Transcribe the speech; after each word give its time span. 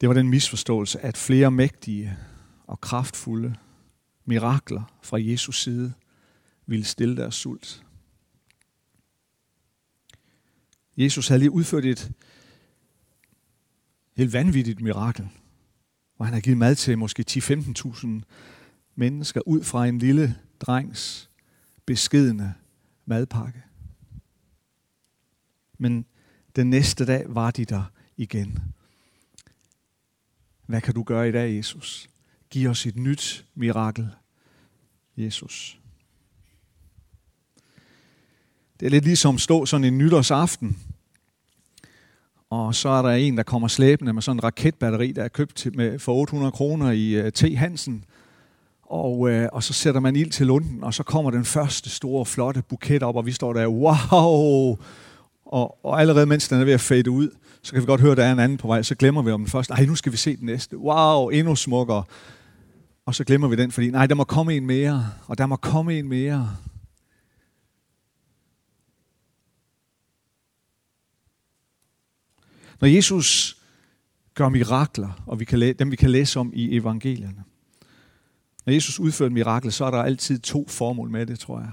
Det 0.00 0.08
var 0.08 0.14
den 0.14 0.28
misforståelse, 0.28 1.00
at 1.00 1.16
flere 1.16 1.50
mægtige 1.50 2.18
og 2.66 2.80
kraftfulde 2.80 3.54
mirakler 4.24 4.98
fra 5.02 5.18
Jesus 5.20 5.62
side 5.62 5.92
ville 6.66 6.84
stille 6.84 7.16
deres 7.16 7.34
sult. 7.34 7.84
Jesus 10.96 11.28
havde 11.28 11.38
lige 11.38 11.50
udført 11.50 11.84
et 11.84 12.12
helt 14.16 14.32
vanvittigt 14.32 14.80
mirakel, 14.80 15.28
hvor 16.16 16.24
han 16.24 16.34
har 16.34 16.40
givet 16.40 16.58
mad 16.58 16.74
til 16.74 16.98
måske 16.98 17.24
10-15.000 17.30 18.08
mennesker 18.94 19.40
ud 19.46 19.64
fra 19.64 19.86
en 19.86 19.98
lille 19.98 20.38
drengs 20.60 21.30
beskedende 21.86 22.54
madpakke. 23.06 23.62
Men 25.78 26.06
den 26.56 26.70
næste 26.70 27.06
dag 27.06 27.24
var 27.28 27.50
de 27.50 27.64
der 27.64 27.84
igen. 28.16 28.58
Hvad 30.68 30.80
kan 30.80 30.94
du 30.94 31.02
gøre 31.02 31.28
i 31.28 31.32
dag, 31.32 31.56
Jesus? 31.56 32.08
Giv 32.50 32.70
os 32.70 32.86
et 32.86 32.96
nyt 32.96 33.44
mirakel, 33.54 34.08
Jesus. 35.16 35.78
Det 38.80 38.86
er 38.86 38.90
lidt 38.90 39.04
ligesom 39.04 39.38
stå 39.38 39.66
sådan 39.66 39.84
en 39.84 39.98
nytårsaften, 39.98 40.78
og 42.50 42.74
så 42.74 42.88
er 42.88 43.02
der 43.02 43.10
en, 43.10 43.36
der 43.36 43.42
kommer 43.42 43.68
slæbende 43.68 44.12
med 44.12 44.22
sådan 44.22 44.36
en 44.36 44.44
raketbatteri, 44.44 45.12
der 45.12 45.24
er 45.24 45.28
købt 45.28 45.56
til, 45.56 45.76
med, 45.76 45.98
for 45.98 46.14
800 46.14 46.52
kroner 46.52 46.90
i 46.90 47.26
uh, 47.26 47.32
T. 47.32 47.58
Hansen. 47.58 48.04
Og, 48.82 49.18
uh, 49.18 49.44
og 49.52 49.62
så 49.62 49.72
sætter 49.72 50.00
man 50.00 50.16
ild 50.16 50.30
til 50.30 50.46
lunden, 50.46 50.84
og 50.84 50.94
så 50.94 51.02
kommer 51.02 51.30
den 51.30 51.44
første 51.44 51.90
store, 51.90 52.26
flotte 52.26 52.62
buket 52.62 53.02
op, 53.02 53.16
og 53.16 53.26
vi 53.26 53.32
står 53.32 53.52
der, 53.52 53.66
wow! 53.66 54.78
Og, 55.48 55.84
og 55.84 56.00
allerede 56.00 56.26
mens 56.26 56.48
den 56.48 56.60
er 56.60 56.64
ved 56.64 56.72
at 56.72 56.80
fade 56.80 57.10
ud, 57.10 57.30
så 57.62 57.72
kan 57.72 57.80
vi 57.82 57.86
godt 57.86 58.00
høre, 58.00 58.12
at 58.12 58.16
der 58.16 58.24
er 58.24 58.32
en 58.32 58.38
anden 58.38 58.58
på 58.58 58.66
vej, 58.66 58.82
så 58.82 58.94
glemmer 58.94 59.22
vi 59.22 59.30
om 59.30 59.40
den 59.40 59.50
første. 59.50 59.74
Ej, 59.74 59.84
nu 59.84 59.94
skal 59.94 60.12
vi 60.12 60.16
se 60.16 60.36
den 60.36 60.46
næste. 60.46 60.78
Wow, 60.78 61.28
endnu 61.28 61.56
smukkere. 61.56 62.04
Og 63.06 63.14
så 63.14 63.24
glemmer 63.24 63.48
vi 63.48 63.56
den, 63.56 63.72
fordi 63.72 63.90
nej, 63.90 64.06
der 64.06 64.14
må 64.14 64.24
komme 64.24 64.54
en 64.54 64.66
mere, 64.66 65.06
og 65.26 65.38
der 65.38 65.46
må 65.46 65.56
komme 65.56 65.98
en 65.98 66.08
mere. 66.08 66.56
Når 72.80 72.88
Jesus 72.88 73.58
gør 74.34 74.48
mirakler, 74.48 75.22
og 75.26 75.40
vi 75.40 75.44
kan 75.44 75.58
læ- 75.58 75.72
dem 75.72 75.90
vi 75.90 75.96
kan 75.96 76.10
læse 76.10 76.40
om 76.40 76.52
i 76.54 76.76
evangelierne. 76.76 77.44
Når 78.66 78.72
Jesus 78.72 78.98
udfører 78.98 79.26
et 79.26 79.32
mirakel, 79.32 79.72
så 79.72 79.84
er 79.84 79.90
der 79.90 80.02
altid 80.02 80.38
to 80.38 80.68
formål 80.68 81.10
med 81.10 81.26
det, 81.26 81.38
tror 81.38 81.60
jeg. 81.60 81.72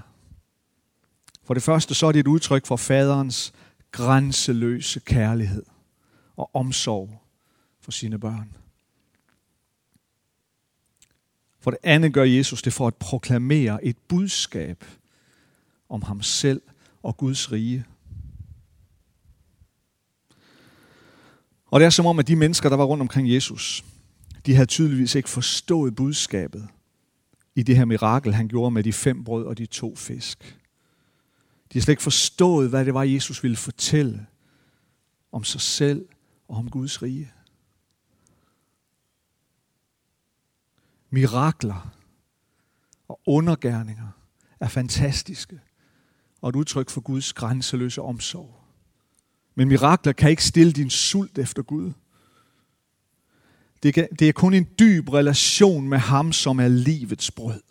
For 1.44 1.54
det 1.54 1.62
første, 1.62 1.94
så 1.94 2.06
er 2.06 2.12
det 2.12 2.20
et 2.20 2.26
udtryk 2.26 2.66
for 2.66 2.76
faderens 2.76 3.52
grænseløse 3.90 5.00
kærlighed 5.00 5.62
og 6.36 6.54
omsorg 6.54 7.22
for 7.80 7.90
sine 7.90 8.18
børn. 8.18 8.56
For 11.60 11.70
det 11.70 11.80
andet 11.82 12.12
gør 12.12 12.24
Jesus 12.24 12.62
det 12.62 12.72
for 12.72 12.86
at 12.86 12.94
proklamere 12.94 13.84
et 13.84 13.96
budskab 14.08 14.84
om 15.88 16.02
ham 16.02 16.22
selv 16.22 16.62
og 17.02 17.16
Guds 17.16 17.52
rige. 17.52 17.84
Og 21.66 21.80
det 21.80 21.86
er 21.86 21.90
som 21.90 22.06
om, 22.06 22.18
at 22.18 22.28
de 22.28 22.36
mennesker, 22.36 22.68
der 22.68 22.76
var 22.76 22.84
rundt 22.84 23.00
omkring 23.00 23.32
Jesus, 23.32 23.84
de 24.46 24.54
havde 24.54 24.66
tydeligvis 24.66 25.14
ikke 25.14 25.28
forstået 25.28 25.96
budskabet 25.96 26.68
i 27.54 27.62
det 27.62 27.76
her 27.76 27.84
mirakel, 27.84 28.34
han 28.34 28.48
gjorde 28.48 28.70
med 28.70 28.82
de 28.82 28.92
fem 28.92 29.24
brød 29.24 29.44
og 29.44 29.58
de 29.58 29.66
to 29.66 29.96
fisk. 29.96 30.58
De 31.72 31.78
har 31.78 31.82
slet 31.82 31.92
ikke 31.92 32.02
forstået, 32.02 32.70
hvad 32.70 32.84
det 32.84 32.94
var, 32.94 33.02
Jesus 33.02 33.42
ville 33.42 33.56
fortælle 33.56 34.26
om 35.32 35.44
sig 35.44 35.60
selv 35.60 36.08
og 36.48 36.56
om 36.56 36.70
Guds 36.70 37.02
rige. 37.02 37.32
Mirakler 41.10 41.96
og 43.08 43.20
undergærninger 43.26 44.08
er 44.60 44.68
fantastiske 44.68 45.60
og 46.40 46.48
et 46.48 46.56
udtryk 46.56 46.90
for 46.90 47.00
Guds 47.00 47.32
grænseløse 47.32 48.02
omsorg. 48.02 48.60
Men 49.54 49.68
mirakler 49.68 50.12
kan 50.12 50.30
ikke 50.30 50.44
stille 50.44 50.72
din 50.72 50.90
sult 50.90 51.38
efter 51.38 51.62
Gud. 51.62 51.92
Det, 53.82 53.94
kan, 53.94 54.08
det 54.18 54.28
er 54.28 54.32
kun 54.32 54.54
en 54.54 54.68
dyb 54.78 55.08
relation 55.08 55.88
med 55.88 55.98
ham, 55.98 56.32
som 56.32 56.60
er 56.60 56.68
livets 56.68 57.30
brød, 57.30 57.62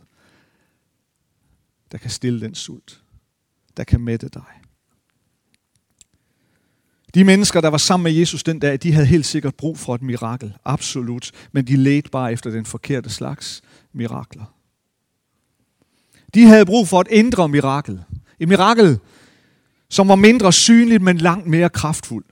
der 1.92 1.98
kan 1.98 2.10
stille 2.10 2.42
den 2.42 2.56
sult, 2.56 3.04
der 3.78 3.84
kan 3.84 4.02
mætte 4.02 4.30
dig. 4.30 4.44
De 7.14 7.24
mennesker, 7.24 7.62
der 7.62 7.70
var 7.70 7.78
sammen 7.78 8.04
med 8.04 8.12
Jesus 8.12 8.44
den 8.44 8.60
dag, 8.60 8.78
de 8.84 8.94
havde 8.94 9.08
helt 9.08 9.26
sikkert 9.26 9.56
brug 9.56 9.80
for 9.80 9.96
et 9.96 10.02
mirakel. 10.02 10.54
Absolut. 10.66 11.32
Men 11.52 11.68
de 11.68 11.76
ledte 11.76 12.10
bare 12.10 12.34
efter 12.34 12.50
den 12.50 12.66
forkerte 12.66 13.10
slags 13.10 13.62
mirakler. 13.94 14.56
De 16.34 16.46
havde 16.46 16.66
brug 16.66 16.88
for 16.88 17.02
et 17.02 17.08
indre 17.10 17.50
mirakel. 17.50 18.04
Et 18.40 18.48
mirakel, 18.48 19.00
som 19.90 20.08
var 20.08 20.16
mindre 20.16 20.54
synligt, 20.54 21.04
men 21.04 21.18
langt 21.18 21.48
mere 21.48 21.70
kraftfuldt. 21.70 22.28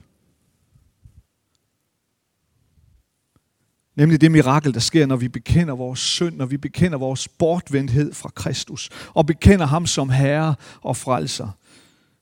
Nemlig 3.96 4.20
det 4.20 4.32
mirakel, 4.32 4.74
der 4.74 4.80
sker, 4.80 5.06
når 5.06 5.16
vi 5.16 5.28
bekender 5.28 5.74
vores 5.74 6.00
synd, 6.00 6.36
når 6.36 6.46
vi 6.46 6.56
bekender 6.56 6.98
vores 6.98 7.28
bortvendthed 7.28 8.14
fra 8.14 8.28
Kristus, 8.28 8.90
og 9.14 9.26
bekender 9.26 9.66
ham 9.66 9.86
som 9.86 10.10
Herre 10.10 10.54
og 10.80 10.96
Frelser. 10.96 11.50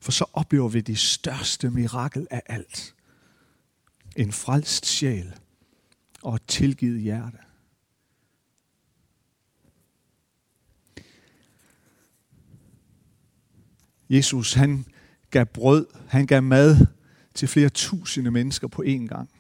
For 0.01 0.13
så 0.13 0.25
oplever 0.33 0.69
vi 0.69 0.81
det 0.81 0.99
største 0.99 1.71
mirakel 1.71 2.27
af 2.31 2.43
alt. 2.47 2.95
En 4.17 4.33
frelst 4.33 4.87
sjæl 4.87 5.33
og 6.23 6.35
et 6.35 6.43
tilgivet 6.47 7.01
hjerte. 7.01 7.39
Jesus, 14.11 14.55
han 14.55 14.85
gav 15.31 15.47
brød, 15.47 15.87
han 16.09 16.27
gav 16.27 16.43
mad 16.43 16.87
til 17.35 17.49
flere 17.49 17.69
tusinde 17.69 18.31
mennesker 18.31 18.69
på 18.69 18.83
én 18.87 19.07
gang. 19.07 19.31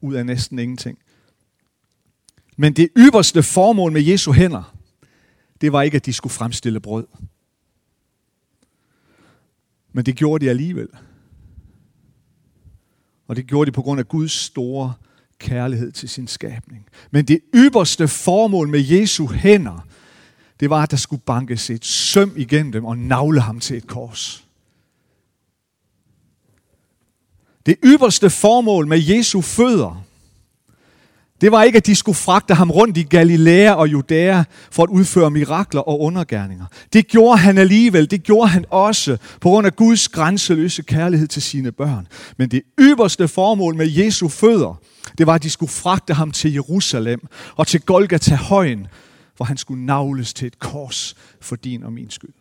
Ud 0.00 0.14
af 0.14 0.26
næsten 0.26 0.58
ingenting. 0.58 0.98
Men 2.56 2.72
det 2.72 2.88
ypperste 2.96 3.42
formål 3.42 3.92
med 3.92 4.02
Jesu 4.02 4.32
hænder, 4.32 4.76
det 5.60 5.72
var 5.72 5.82
ikke, 5.82 5.96
at 5.96 6.06
de 6.06 6.12
skulle 6.12 6.32
fremstille 6.32 6.80
brød. 6.80 7.06
Men 9.92 10.06
det 10.06 10.16
gjorde 10.16 10.44
de 10.44 10.50
alligevel. 10.50 10.88
Og 13.28 13.36
det 13.36 13.46
gjorde 13.46 13.70
de 13.70 13.74
på 13.74 13.82
grund 13.82 14.00
af 14.00 14.08
Guds 14.08 14.32
store 14.32 14.94
kærlighed 15.38 15.92
til 15.92 16.08
sin 16.08 16.28
skabning. 16.28 16.86
Men 17.10 17.24
det 17.24 17.40
ypperste 17.54 18.08
formål 18.08 18.68
med 18.68 18.80
Jesu 18.80 19.26
hænder, 19.26 19.86
det 20.60 20.70
var, 20.70 20.82
at 20.82 20.90
der 20.90 20.96
skulle 20.96 21.22
bankes 21.26 21.70
et 21.70 21.84
søm 21.84 22.32
igennem 22.36 22.72
dem 22.72 22.84
og 22.84 22.98
navle 22.98 23.40
ham 23.40 23.60
til 23.60 23.76
et 23.76 23.86
kors. 23.86 24.44
Det 27.66 27.76
ypperste 27.84 28.30
formål 28.30 28.86
med 28.86 28.98
Jesu 28.98 29.40
fødder, 29.40 30.04
det 31.42 31.52
var 31.52 31.62
ikke, 31.62 31.76
at 31.76 31.86
de 31.86 31.94
skulle 31.94 32.16
fragte 32.16 32.54
ham 32.54 32.70
rundt 32.70 32.96
i 32.96 33.02
Galilea 33.02 33.72
og 33.72 33.92
Judæa 33.92 34.44
for 34.70 34.82
at 34.82 34.88
udføre 34.88 35.30
mirakler 35.30 35.80
og 35.80 36.00
undergærninger. 36.00 36.66
Det 36.92 37.08
gjorde 37.08 37.38
han 37.38 37.58
alligevel. 37.58 38.10
Det 38.10 38.22
gjorde 38.22 38.48
han 38.48 38.64
også 38.70 39.16
på 39.40 39.48
grund 39.48 39.66
af 39.66 39.76
Guds 39.76 40.08
grænseløse 40.08 40.82
kærlighed 40.82 41.28
til 41.28 41.42
sine 41.42 41.72
børn. 41.72 42.06
Men 42.36 42.50
det 42.50 42.62
ypperste 42.80 43.28
formål 43.28 43.76
med 43.76 43.90
Jesu 43.90 44.28
fødder, 44.28 44.80
det 45.18 45.26
var, 45.26 45.34
at 45.34 45.42
de 45.42 45.50
skulle 45.50 45.72
fragte 45.72 46.14
ham 46.14 46.30
til 46.30 46.52
Jerusalem 46.52 47.26
og 47.56 47.66
til 47.66 47.80
Golgata 47.80 48.34
højen, 48.34 48.86
hvor 49.36 49.44
han 49.44 49.56
skulle 49.56 49.86
navles 49.86 50.34
til 50.34 50.46
et 50.46 50.58
kors 50.58 51.16
for 51.40 51.56
din 51.56 51.82
og 51.82 51.92
min 51.92 52.10
skyld. 52.10 52.34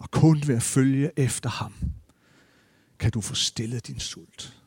Og 0.00 0.10
kun 0.10 0.42
ved 0.46 0.56
at 0.56 0.62
følge 0.62 1.10
efter 1.16 1.50
ham, 1.50 1.74
kan 2.98 3.10
du 3.10 3.20
få 3.20 3.34
stillet 3.34 3.86
din 3.86 4.00
sult. 4.00 4.59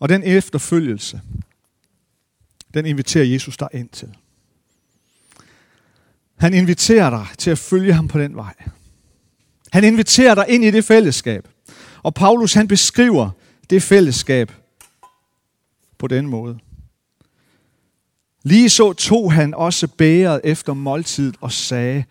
Og 0.00 0.08
den 0.08 0.22
efterfølgelse, 0.22 1.20
den 2.74 2.86
inviterer 2.86 3.24
Jesus 3.24 3.56
dig 3.56 3.68
ind 3.72 3.88
til. 3.88 4.16
Han 6.36 6.54
inviterer 6.54 7.10
dig 7.10 7.26
til 7.38 7.50
at 7.50 7.58
følge 7.58 7.92
ham 7.92 8.08
på 8.08 8.18
den 8.18 8.36
vej. 8.36 8.54
Han 9.72 9.84
inviterer 9.84 10.34
dig 10.34 10.48
ind 10.48 10.64
i 10.64 10.70
det 10.70 10.84
fællesskab. 10.84 11.48
Og 12.02 12.14
Paulus 12.14 12.54
han 12.54 12.68
beskriver 12.68 13.30
det 13.70 13.82
fællesskab 13.82 14.52
på 15.98 16.06
den 16.06 16.26
måde. 16.26 16.58
Lige 18.42 18.70
så 18.70 18.92
tog 18.92 19.32
han 19.32 19.54
også 19.54 19.86
bæret 19.86 20.40
efter 20.44 20.74
måltidet 20.74 21.36
og 21.40 21.52
sagde, 21.52 22.04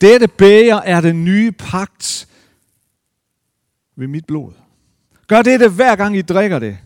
dette 0.00 0.28
bæger 0.28 0.76
er 0.76 1.00
den 1.00 1.24
nye 1.24 1.52
pagt 1.52 2.28
ved 3.96 4.06
mit 4.06 4.24
blod. 4.26 4.52
Gør 5.26 5.42
dette 5.42 5.68
hver 5.68 5.96
gang 5.96 6.16
I 6.16 6.22
drikker 6.22 6.58
det, 6.58 6.78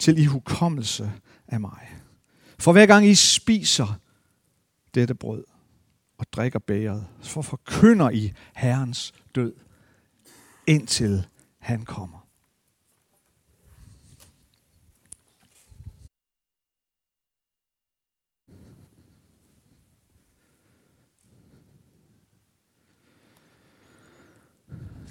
til 0.00 0.18
i 0.18 0.24
hukommelse 0.24 1.12
af 1.48 1.60
mig. 1.60 1.88
For 2.58 2.72
hver 2.72 2.86
gang 2.86 3.06
I 3.06 3.14
spiser 3.14 4.00
dette 4.94 5.14
brød 5.14 5.44
og 6.18 6.26
drikker 6.32 6.58
bæret, 6.58 7.06
så 7.20 7.42
forkynder 7.42 8.10
I 8.10 8.32
Herrens 8.54 9.12
død, 9.34 9.54
indtil 10.66 11.26
han 11.58 11.84
kommer. 11.84 12.26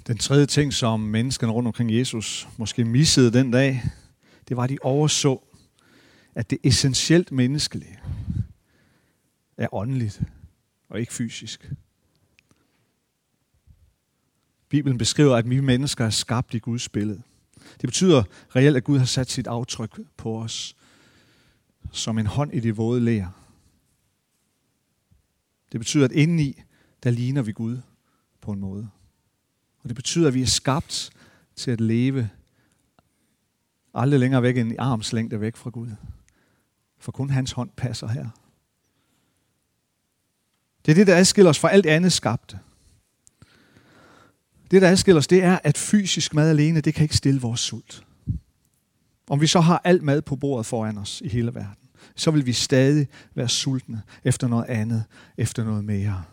Den 0.06 0.18
tredje 0.18 0.46
ting, 0.46 0.72
som 0.72 1.00
menneskene 1.00 1.52
rundt 1.52 1.66
omkring 1.66 1.94
Jesus 1.98 2.48
måske 2.56 2.84
missede 2.84 3.32
den 3.32 3.50
dag, 3.50 3.82
det 4.50 4.56
var, 4.56 4.64
at 4.64 4.70
de 4.70 4.78
overså, 4.82 5.42
at 6.34 6.50
det 6.50 6.58
essentielt 6.62 7.32
menneskelige 7.32 8.00
er 9.56 9.74
åndeligt 9.74 10.22
og 10.88 11.00
ikke 11.00 11.12
fysisk. 11.12 11.72
Bibelen 14.68 14.98
beskriver, 14.98 15.36
at 15.36 15.50
vi 15.50 15.60
mennesker 15.60 16.04
er 16.04 16.10
skabt 16.10 16.54
i 16.54 16.58
Guds 16.58 16.88
billede. 16.88 17.22
Det 17.80 17.88
betyder 17.88 18.22
reelt, 18.56 18.76
at 18.76 18.84
Gud 18.84 18.98
har 18.98 19.04
sat 19.04 19.30
sit 19.30 19.46
aftryk 19.46 20.00
på 20.16 20.42
os 20.42 20.76
som 21.92 22.18
en 22.18 22.26
hånd 22.26 22.54
i 22.54 22.60
det 22.60 22.76
våde 22.76 23.00
lær. 23.00 23.26
Det 25.72 25.80
betyder, 25.80 26.04
at 26.04 26.12
indeni, 26.12 26.62
der 27.02 27.10
ligner 27.10 27.42
vi 27.42 27.52
Gud 27.52 27.78
på 28.40 28.52
en 28.52 28.60
måde. 28.60 28.90
Og 29.82 29.88
det 29.88 29.96
betyder, 29.96 30.28
at 30.28 30.34
vi 30.34 30.42
er 30.42 30.46
skabt 30.46 31.10
til 31.56 31.70
at 31.70 31.80
leve 31.80 32.30
aldrig 33.94 34.20
længere 34.20 34.42
væk 34.42 34.56
end 34.56 34.72
i 34.72 34.76
armslængde 34.76 35.40
væk 35.40 35.56
fra 35.56 35.70
Gud. 35.70 35.88
For 36.98 37.12
kun 37.12 37.30
hans 37.30 37.52
hånd 37.52 37.70
passer 37.76 38.08
her. 38.08 38.28
Det 40.86 40.92
er 40.92 40.94
det, 40.94 41.06
der 41.06 41.16
adskiller 41.16 41.50
os 41.50 41.58
fra 41.58 41.70
alt 41.70 41.86
andet 41.86 42.12
skabte. 42.12 42.58
Det, 44.70 44.82
der 44.82 44.88
adskiller 44.88 45.18
os, 45.18 45.26
det 45.26 45.44
er, 45.44 45.58
at 45.64 45.78
fysisk 45.78 46.34
mad 46.34 46.50
alene, 46.50 46.80
det 46.80 46.94
kan 46.94 47.02
ikke 47.02 47.16
stille 47.16 47.40
vores 47.40 47.60
sult. 47.60 48.06
Om 49.30 49.40
vi 49.40 49.46
så 49.46 49.60
har 49.60 49.80
alt 49.84 50.02
mad 50.02 50.22
på 50.22 50.36
bordet 50.36 50.66
foran 50.66 50.98
os 50.98 51.22
i 51.24 51.28
hele 51.28 51.54
verden, 51.54 51.88
så 52.16 52.30
vil 52.30 52.46
vi 52.46 52.52
stadig 52.52 53.08
være 53.34 53.48
sultne 53.48 54.02
efter 54.24 54.48
noget 54.48 54.64
andet, 54.64 55.04
efter 55.36 55.64
noget 55.64 55.84
mere. 55.84 56.24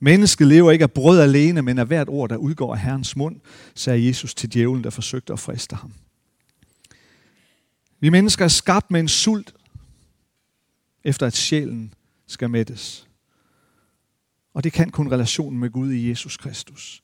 Mennesket 0.00 0.46
lever 0.46 0.72
ikke 0.72 0.82
af 0.82 0.92
brød 0.92 1.20
alene, 1.20 1.62
men 1.62 1.78
af 1.78 1.86
hvert 1.86 2.08
ord, 2.08 2.28
der 2.28 2.36
udgår 2.36 2.74
af 2.74 2.80
Herrens 2.80 3.16
mund, 3.16 3.40
sagde 3.74 4.06
Jesus 4.06 4.34
til 4.34 4.52
djævlen, 4.54 4.84
der 4.84 4.90
forsøgte 4.90 5.32
at 5.32 5.40
friste 5.40 5.76
ham. 5.76 5.92
Vi 8.00 8.08
mennesker 8.08 8.44
er 8.44 8.48
skabt 8.48 8.90
med 8.90 9.00
en 9.00 9.08
sult, 9.08 9.54
efter 11.04 11.26
at 11.26 11.36
sjælen 11.36 11.94
skal 12.26 12.50
mættes. 12.50 13.08
Og 14.54 14.64
det 14.64 14.72
kan 14.72 14.90
kun 14.90 15.12
relationen 15.12 15.60
med 15.60 15.70
Gud 15.70 15.92
i 15.92 16.08
Jesus 16.08 16.36
Kristus. 16.36 17.02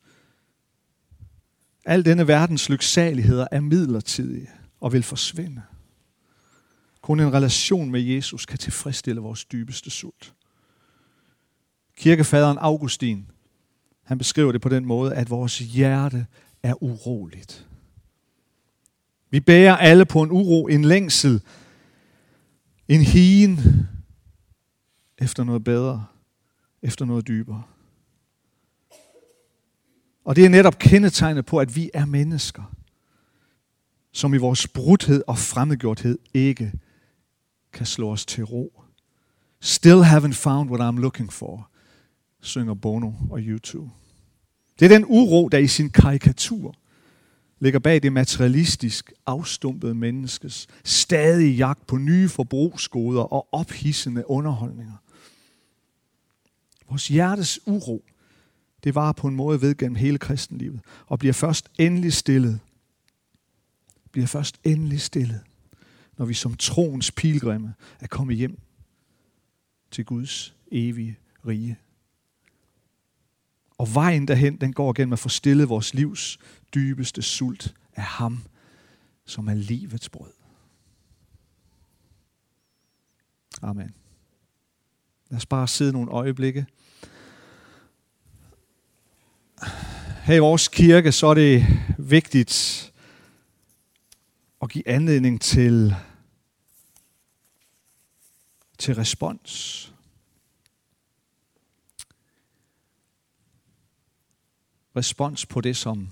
Al 1.84 2.04
denne 2.04 2.28
verdens 2.28 2.68
lyksaligheder 2.68 3.46
er 3.50 3.60
midlertidige 3.60 4.50
og 4.80 4.92
vil 4.92 5.02
forsvinde. 5.02 5.62
Kun 7.00 7.20
en 7.20 7.32
relation 7.32 7.90
med 7.90 8.00
Jesus 8.00 8.46
kan 8.46 8.58
tilfredsstille 8.58 9.20
vores 9.20 9.44
dybeste 9.44 9.90
sult. 9.90 10.34
Kirkefaderen 11.96 12.58
Augustin, 12.58 13.26
han 14.02 14.18
beskriver 14.18 14.52
det 14.52 14.60
på 14.60 14.68
den 14.68 14.84
måde, 14.84 15.14
at 15.14 15.30
vores 15.30 15.58
hjerte 15.58 16.26
er 16.62 16.82
uroligt. 16.82 17.66
Vi 19.30 19.40
bærer 19.40 19.76
alle 19.76 20.06
på 20.06 20.22
en 20.22 20.30
uro, 20.30 20.66
en 20.66 20.84
længsel, 20.84 21.42
en 22.88 23.00
hien 23.00 23.60
efter 25.18 25.44
noget 25.44 25.64
bedre, 25.64 26.06
efter 26.82 27.04
noget 27.04 27.28
dybere. 27.28 27.62
Og 30.24 30.36
det 30.36 30.44
er 30.44 30.48
netop 30.48 30.78
kendetegnet 30.78 31.46
på, 31.46 31.58
at 31.58 31.76
vi 31.76 31.90
er 31.94 32.04
mennesker, 32.04 32.74
som 34.12 34.34
i 34.34 34.36
vores 34.36 34.68
brudhed 34.68 35.22
og 35.26 35.38
fremmedgjorthed 35.38 36.18
ikke 36.34 36.72
kan 37.72 37.86
slå 37.86 38.12
os 38.12 38.26
til 38.26 38.44
ro. 38.44 38.82
Still 39.60 40.02
haven't 40.02 40.32
found 40.32 40.70
what 40.70 40.94
I'm 40.94 41.00
looking 41.00 41.32
for 41.32 41.71
synger 42.42 42.74
Bono 42.74 43.12
og 43.30 43.40
YouTube. 43.40 43.90
Det 44.78 44.84
er 44.84 44.98
den 44.98 45.04
uro, 45.08 45.48
der 45.48 45.58
i 45.58 45.66
sin 45.66 45.90
karikatur 45.90 46.74
ligger 47.60 47.78
bag 47.78 48.02
det 48.02 48.12
materialistisk 48.12 49.12
afstumpede 49.26 49.94
menneskes 49.94 50.66
stadige 50.84 51.56
jagt 51.56 51.86
på 51.86 51.96
nye 51.96 52.28
forbrugsgoder 52.28 53.22
og 53.22 53.48
ophissende 53.52 54.30
underholdninger. 54.30 54.96
Vores 56.88 57.08
hjertes 57.08 57.60
uro, 57.66 58.04
det 58.84 58.94
var 58.94 59.12
på 59.12 59.28
en 59.28 59.36
måde 59.36 59.62
ved 59.62 59.76
gennem 59.76 59.96
hele 59.96 60.18
kristenlivet, 60.18 60.80
og 61.06 61.18
bliver 61.18 61.32
først 61.32 61.68
endelig 61.78 62.12
stillet. 62.12 62.60
Bliver 64.12 64.26
først 64.26 64.60
endelig 64.64 65.00
stillet, 65.00 65.40
når 66.18 66.24
vi 66.24 66.34
som 66.34 66.54
troens 66.54 67.10
pilgrimme 67.10 67.74
er 68.00 68.06
kommet 68.06 68.36
hjem 68.36 68.58
til 69.90 70.04
Guds 70.04 70.54
evige 70.70 71.18
rige. 71.46 71.78
Og 73.82 73.94
vejen 73.94 74.29
derhen, 74.29 74.56
den 74.56 74.73
går 74.73 74.93
gennem 74.93 75.12
at 75.12 75.19
få 75.19 75.29
stillet 75.29 75.69
vores 75.69 75.94
livs 75.94 76.38
dybeste 76.75 77.23
sult 77.23 77.75
af 77.94 78.02
ham, 78.02 78.43
som 79.26 79.49
er 79.49 79.55
livets 79.55 80.08
brød. 80.08 80.32
Amen. 83.62 83.94
Lad 85.31 85.37
os 85.37 85.46
bare 85.46 85.69
sidde 85.69 85.93
nogle 85.93 86.11
øjeblikke. 86.11 86.67
Her 90.23 90.34
i 90.34 90.38
vores 90.38 90.69
kirke, 90.69 91.12
så 91.12 91.26
er 91.26 91.34
det 91.34 91.67
vigtigt 91.99 92.93
at 94.62 94.70
give 94.70 94.88
anledning 94.88 95.40
til, 95.40 95.94
til 98.79 98.94
respons. 98.94 99.93
Respons 104.96 105.46
på 105.46 105.60
det, 105.60 105.76
som 105.76 106.08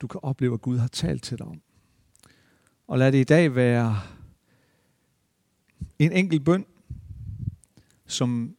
du 0.00 0.06
kan 0.06 0.20
opleve, 0.22 0.54
at 0.54 0.62
Gud 0.62 0.78
har 0.78 0.88
talt 0.88 1.22
til 1.22 1.38
dig 1.38 1.46
om. 1.46 1.60
Og 2.86 2.98
lad 2.98 3.12
det 3.12 3.20
i 3.20 3.24
dag 3.24 3.54
være 3.54 4.00
en 5.98 6.12
enkelt 6.12 6.44
bøn, 6.44 6.66
som, 8.06 8.56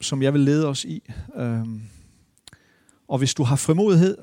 som 0.00 0.22
jeg 0.22 0.32
vil 0.32 0.40
lede 0.40 0.66
os 0.66 0.84
i. 0.84 1.02
Øhm, 1.34 1.82
og 3.08 3.18
hvis 3.18 3.34
du 3.34 3.42
har 3.42 3.56
frimodighed, 3.56 4.18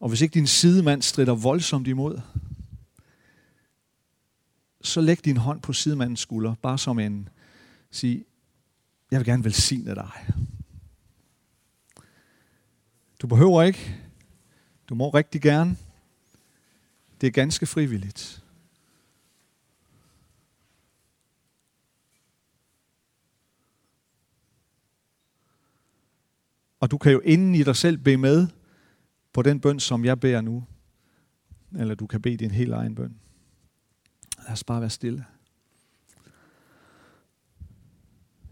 og 0.00 0.08
hvis 0.08 0.20
ikke 0.20 0.34
din 0.34 0.46
sidemand 0.46 1.02
strider 1.02 1.34
voldsomt 1.34 1.88
imod, 1.88 2.20
så 4.80 5.00
læg 5.00 5.24
din 5.24 5.36
hånd 5.36 5.62
på 5.62 5.72
sidemandens 5.72 6.20
skulder, 6.20 6.54
bare 6.54 6.78
som 6.78 6.98
en, 6.98 7.28
sig, 7.90 8.24
jeg 9.10 9.20
vil 9.20 9.26
gerne 9.26 9.44
velsigne 9.44 9.94
dig. 9.94 10.10
Du 13.20 13.26
behøver 13.26 13.62
ikke. 13.62 13.96
Du 14.88 14.94
må 14.94 15.10
rigtig 15.10 15.42
gerne. 15.42 15.76
Det 17.20 17.26
er 17.26 17.30
ganske 17.30 17.66
frivilligt. 17.66 18.44
Og 26.80 26.90
du 26.90 26.98
kan 26.98 27.12
jo 27.12 27.20
inden 27.20 27.54
i 27.54 27.62
dig 27.62 27.76
selv 27.76 27.98
bede 27.98 28.16
med 28.16 28.48
på 29.32 29.42
den 29.42 29.60
bøn, 29.60 29.80
som 29.80 30.04
jeg 30.04 30.20
beder 30.20 30.40
nu. 30.40 30.64
Eller 31.78 31.94
du 31.94 32.06
kan 32.06 32.22
bede 32.22 32.36
din 32.36 32.50
helt 32.50 32.72
egen 32.72 32.94
bøn. 32.94 33.20
Lad 34.38 34.52
os 34.52 34.64
bare 34.64 34.80
være 34.80 34.90
stille. 34.90 35.24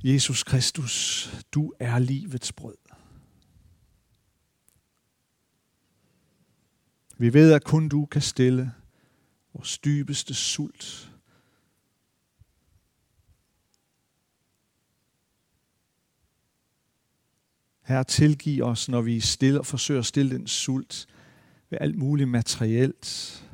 Jesus 0.05 0.43
Kristus, 0.43 1.29
du 1.53 1.73
er 1.79 1.99
livets 1.99 2.53
brød. 2.53 2.88
Vi 7.19 7.33
ved, 7.33 7.53
at 7.53 7.65
kun 7.65 7.89
du 7.89 8.07
kan 8.07 8.23
stille 8.23 8.73
vores 9.55 9.79
dybeste 9.79 10.35
sult. 10.35 11.13
Her 17.83 18.03
tilgiv 18.03 18.63
os, 18.63 18.89
når 18.89 19.03
vi 19.03 19.21
stiller, 19.21 19.63
forsøger 19.63 20.01
at 20.01 20.07
stille 20.07 20.37
den 20.37 20.47
sult 20.47 21.07
ved 21.71 21.79
alt 21.81 21.99
muligt 21.99 22.29
materielt 22.29 23.45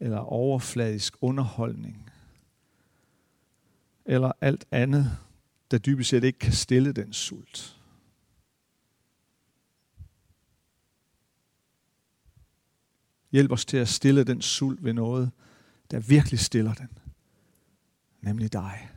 eller 0.00 0.18
overfladisk 0.18 1.14
underholdning 1.20 2.10
eller 4.04 4.32
alt 4.40 4.64
andet, 4.70 5.18
der 5.70 5.78
dybest 5.78 6.10
set 6.10 6.24
ikke 6.24 6.38
kan 6.38 6.52
stille 6.52 6.92
den 6.92 7.12
sult. 7.12 7.77
Hjælp 13.32 13.52
os 13.52 13.64
til 13.64 13.76
at 13.76 13.88
stille 13.88 14.24
den 14.24 14.42
sult 14.42 14.84
ved 14.84 14.92
noget, 14.92 15.30
der 15.90 16.00
virkelig 16.00 16.40
stiller 16.40 16.74
den. 16.74 16.88
Nemlig 18.20 18.52
dig. 18.52 18.90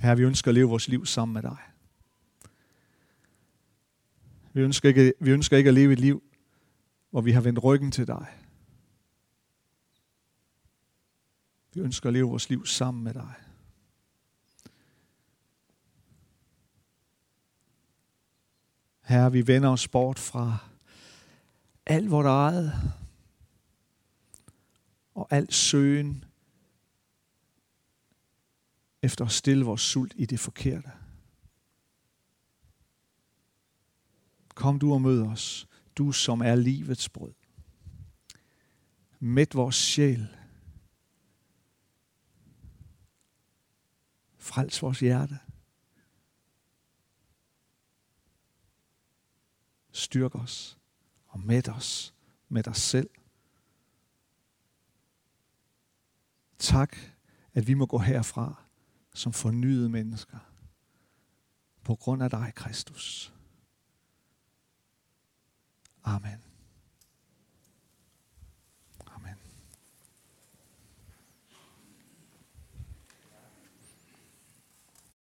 Herre, 0.00 0.16
vi 0.16 0.22
ønsker 0.22 0.48
at 0.48 0.54
leve 0.54 0.68
vores 0.68 0.88
liv 0.88 1.06
sammen 1.06 1.32
med 1.32 1.42
dig. 1.42 1.56
Vi 4.52 4.60
ønsker 4.60 4.88
ikke, 4.88 5.12
vi 5.20 5.30
ønsker 5.30 5.56
ikke 5.56 5.68
at 5.68 5.74
leve 5.74 5.92
et 5.92 5.98
liv, 5.98 6.22
hvor 7.10 7.20
vi 7.20 7.32
har 7.32 7.40
vendt 7.40 7.64
ryggen 7.64 7.92
til 7.92 8.06
dig. 8.06 8.26
Vi 11.74 11.80
ønsker 11.80 12.08
at 12.08 12.12
leve 12.12 12.28
vores 12.28 12.48
liv 12.48 12.66
sammen 12.66 13.04
med 13.04 13.14
dig. 13.14 13.45
Herre, 19.06 19.32
vi 19.32 19.46
vender 19.46 19.68
os 19.68 19.88
bort 19.88 20.18
fra 20.18 20.58
alt 21.86 22.10
vores 22.10 22.26
eget 22.26 22.72
og 25.14 25.26
alt 25.30 25.54
søgen 25.54 26.24
efter 29.02 29.24
at 29.24 29.32
stille 29.32 29.64
vores 29.64 29.80
sult 29.80 30.14
i 30.16 30.26
det 30.26 30.40
forkerte. 30.40 30.90
Kom 34.54 34.78
du 34.78 34.92
og 34.92 35.02
mød 35.02 35.22
os, 35.22 35.68
du 35.96 36.12
som 36.12 36.40
er 36.40 36.54
livets 36.54 37.08
brød. 37.08 37.34
Mæt 39.20 39.54
vores 39.54 39.76
sjæl. 39.76 40.28
Frels 44.38 44.82
vores 44.82 45.00
hjerte. 45.00 45.38
Styrk 49.96 50.34
os 50.34 50.78
og 51.26 51.40
mæt 51.40 51.68
os 51.68 52.14
med 52.48 52.62
dig 52.62 52.76
selv. 52.76 53.10
Tak, 56.58 56.96
at 57.54 57.66
vi 57.66 57.74
må 57.74 57.86
gå 57.86 57.98
herfra 57.98 58.64
som 59.14 59.32
fornyede 59.32 59.88
mennesker 59.88 60.38
på 61.84 61.94
grund 61.94 62.22
af 62.22 62.30
dig, 62.30 62.52
Kristus. 62.54 63.34
Amen. 66.04 66.45